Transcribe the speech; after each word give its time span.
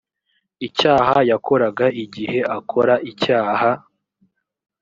icyaha 0.67 1.17
yakoraga 1.29 1.85
igihe 2.03 2.39
akora 2.57 2.93
icyaha 3.11 3.71